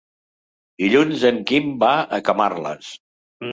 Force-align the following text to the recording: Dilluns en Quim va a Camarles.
Dilluns 0.83 1.27
en 1.29 1.37
Quim 1.53 1.69
va 1.85 1.93
a 2.19 2.23
Camarles. 2.33 2.91